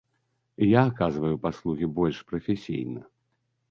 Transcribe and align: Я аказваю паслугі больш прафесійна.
Я 0.67 0.81
аказваю 0.93 1.37
паслугі 1.45 1.93
больш 2.01 2.17
прафесійна. 2.31 3.01